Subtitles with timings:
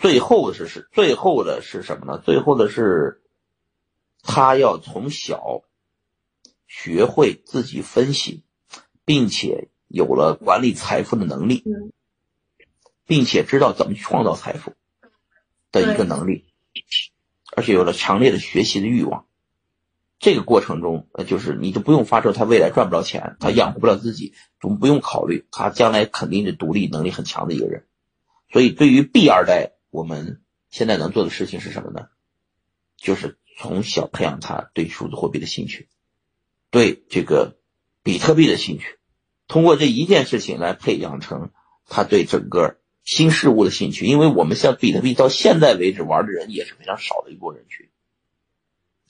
[0.00, 2.22] 最后的是是最后的是什么呢？
[2.24, 3.22] 最后的是
[4.22, 5.62] 他要从小
[6.66, 8.42] 学会自己分析，
[9.04, 11.64] 并且有了管理财富的能力，
[13.04, 14.72] 并且知道怎么去创造财富
[15.70, 16.46] 的一个能力，
[17.54, 19.26] 而且有了强烈的学习的欲望。
[20.18, 27.86] 这个过程中，呃，就是你就不用发愁他未来赚不着钱，他养活不了自己，总不用考虑他将来肯定是独立能力很强的一个人。
[28.50, 32.08] 所以，对于 B 二代，我们现在能做的事情是什么呢？
[32.96, 35.88] 就是从小培养他对数字货币的兴趣，
[36.70, 37.56] 对这个
[38.02, 38.98] 比特币的兴趣，
[39.48, 41.50] 通过这一件事情来培养成
[41.86, 44.06] 他对整个新事物的兴趣。
[44.06, 47.88] 因为我们像比特币到现在为止玩的人也是非常少的一波人群。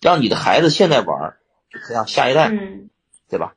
[0.01, 1.37] 让你的孩子现在玩，
[1.71, 2.51] 就培养下一代，
[3.29, 3.55] 对吧？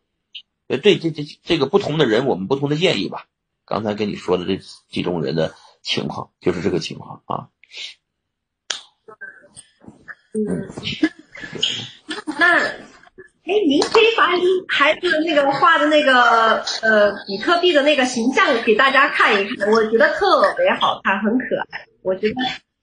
[0.67, 3.27] 对这这这这个不同的人，我们不同的建议吧。
[3.63, 7.49] 刚才跟你说的这几种人的情况，就是这个情况啊。
[10.33, 10.67] 嗯，
[12.39, 12.81] 那，哎，
[13.67, 21.85] 您可以把你孩子那个画的那个呃比特币的那个形象给大家看一看，我觉得特别好看，很可爱。
[22.01, 22.35] 我觉得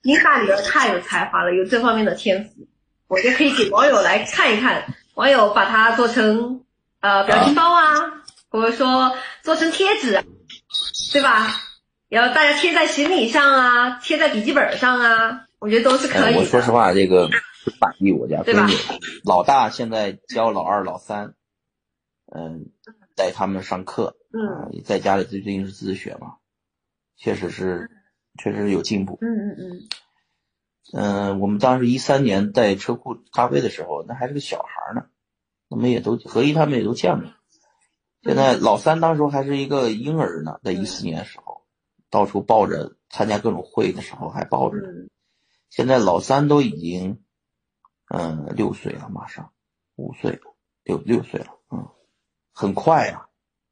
[0.02, 2.68] 您大女儿太有才华了，有这方面的天赋。
[3.08, 6.64] 我觉得可以给网友来看一看，网友把它做成
[7.00, 10.22] 呃表情包啊，或者说做成贴纸，
[11.12, 11.48] 对吧？
[12.10, 16.34] 然后大家贴在行李上啊，贴在笔记本上啊，我觉得都是可以。
[16.34, 18.74] 我说实话，这个不满意我家闺女，
[19.24, 21.34] 老大现在教老二、老三，
[22.26, 22.66] 嗯，
[23.14, 26.34] 带他们上课，嗯，在家里最最近是自学嘛，
[27.16, 27.88] 确实是，
[28.42, 29.16] 确实是有进步。
[29.20, 29.88] 嗯嗯嗯。
[30.92, 35.06] 嗯，我们当时一三年带车库咖啡的时候，那还是个小孩呢，
[35.68, 37.30] 我们也都何一他们也都见过。
[38.24, 41.59] 现在老三当时还是一个婴儿呢，在一四年的时候，
[42.10, 44.78] 到处抱着参加各种会议的时候还抱着。
[45.70, 47.24] 现在老三都已经，
[48.08, 49.52] 嗯，六岁了，马上
[49.94, 50.40] 五岁了，
[50.82, 51.88] 六六岁了，嗯，
[52.52, 53.28] 很快呀，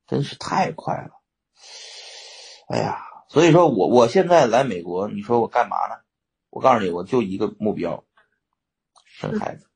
[0.06, 1.20] 真是太快了。
[2.68, 5.96] 哎呀，所以说我我现在来美国，你说我干嘛呢？
[6.50, 8.04] 我告诉你，我就一个目标，
[9.04, 9.66] 生孩子，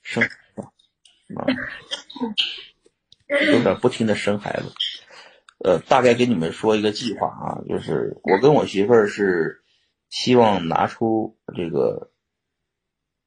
[0.00, 1.44] 生，啊，
[3.52, 4.72] 有点不停的生孩子。
[5.64, 9.62] 呃，大概给你们说一个计划啊，就是我跟我媳妇儿是
[10.08, 12.10] 希望拿出这个，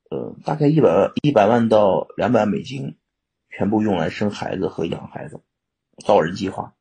[0.09, 2.97] 呃，大概一百万一百万到两百万美金，
[3.49, 5.41] 全部用来生孩子和养孩子，
[6.05, 6.75] 造人计划。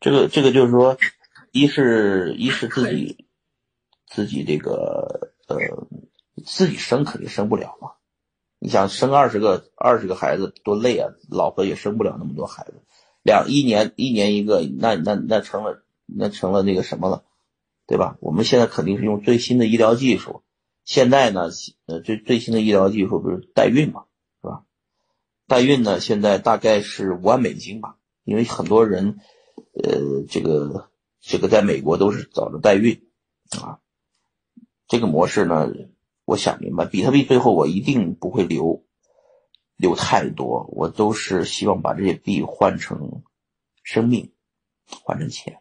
[0.00, 0.96] 这个这个就是说，
[1.50, 3.28] 一是一是自己。
[4.14, 5.56] 自己这个呃，
[6.44, 7.92] 自己生肯定生不了嘛。
[8.58, 12.74] 你想生二十个二十个孩子多累啊，老婆也生不了那么多孩子，
[13.22, 17.24] 两一年一年一个，那那那成了那成了那个什么了，
[17.86, 18.16] 对吧？
[18.20, 20.42] 我们现在肯定是用最新的医疗技术。
[20.84, 21.48] 现在呢，
[21.86, 24.04] 呃，最最新的医疗技术不是代孕嘛，
[24.40, 24.64] 是吧？
[25.46, 29.18] 代孕呢，现在大概是五万美金吧，因为很多人
[29.74, 30.90] 呃，这个
[31.20, 33.06] 这个在美国都是找着代孕
[33.60, 33.78] 啊。
[34.88, 35.72] 这个模式呢，
[36.24, 38.84] 我想明白，比特币最后我一定不会留
[39.82, 43.24] 留太多，我都是希望把这些币换成
[43.82, 44.32] 生命，
[44.86, 45.60] 换成钱，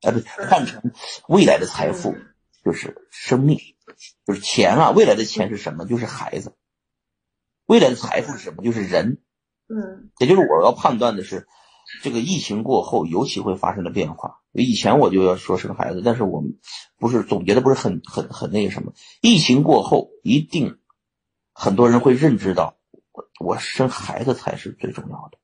[0.00, 0.92] 啊不，换成
[1.28, 2.16] 未来的财富，
[2.64, 3.58] 就是生命，
[4.26, 5.84] 就是钱啊，未来的钱是什么？
[5.84, 6.56] 就是孩子，
[7.66, 8.64] 未来的财富是什么？
[8.64, 9.20] 就是人，
[9.68, 11.46] 嗯，也就是我要判断的是。
[12.02, 14.40] 这个疫情过后，尤其会发生的变化。
[14.52, 16.58] 以前我就要说生孩子，但是我们
[16.98, 18.94] 不是总结的不是很很很那个什么。
[19.20, 20.78] 疫情过后，一定
[21.54, 22.76] 很多人会认知到，
[23.12, 25.38] 我我生孩子才是最重要的。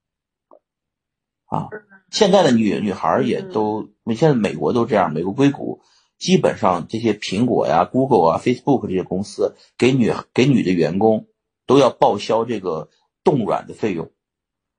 [1.46, 1.68] 啊，
[2.10, 5.80] 现在的女女孩也都，现在美国都这样，美国硅谷
[6.18, 11.28] 基本上这些苹果呀、Google 啊、Facebook 这些公司给女给女的员工
[11.66, 12.90] 都要报销这个
[13.24, 14.10] 冻卵的费用。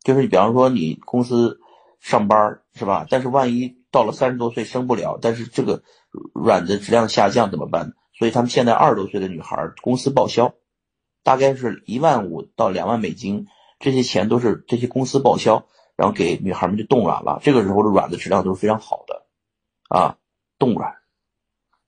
[0.03, 1.59] 就是你比方说你公司
[1.99, 3.05] 上班是吧？
[3.09, 5.83] 但是万一到了三十多岁生不了，但是这个
[6.33, 7.93] 卵的质量下降怎么办？
[8.17, 10.53] 所以他们现在二十多岁的女孩公司报销，
[11.23, 13.47] 大概是一万五到两万美金，
[13.79, 15.65] 这些钱都是这些公司报销，
[15.95, 17.39] 然后给女孩们就冻卵了。
[17.43, 19.25] 这个时候的卵的质量都是非常好的
[19.89, 20.17] 啊，
[20.59, 20.95] 冻卵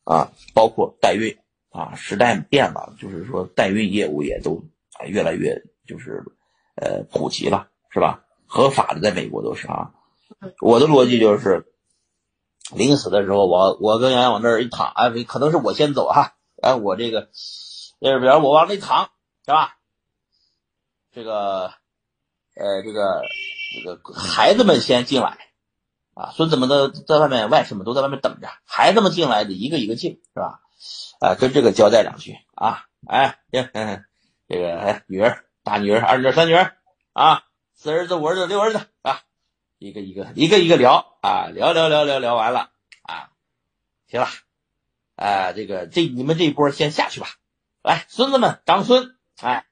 [0.04, 1.38] 啊，包括代孕
[1.70, 4.64] 啊，时代变了，就是说代孕业务也都
[5.06, 6.24] 越来越就是
[6.76, 7.70] 呃普及了。
[7.96, 8.26] 是吧？
[8.48, 9.92] 合法的，在美国都是啊。
[10.62, 11.68] 我的逻辑就是，
[12.76, 17.30] 临死的时候，我我跟杨洋往那儿一躺，哎，可能是我先走哈，哎，我这个，
[18.02, 19.12] 就是比方我往那躺，
[19.46, 19.78] 是吧？
[21.12, 21.74] 这个，
[22.56, 23.22] 呃，这个
[23.84, 25.38] 这个孩子们先进来，
[26.14, 30.62] 啊，孙子们都在外面，外甥们都在外面等着，孩子们进来的一个一个进，是吧？
[31.20, 33.70] 啊，跟这个交代两句啊，哎，行，
[34.48, 36.78] 这个哎，女儿、大女儿、二女儿、三女儿
[37.14, 37.44] 啊，
[37.74, 39.22] 四儿子、五儿子、六儿子啊，
[39.78, 42.72] 一个一个一个一个聊啊，聊聊聊聊聊完了
[43.04, 43.30] 啊，
[44.08, 44.28] 行了，
[45.16, 47.28] 啊，这个这你们这一波先下去吧，
[47.84, 49.64] 来，孙子们长孙，哎。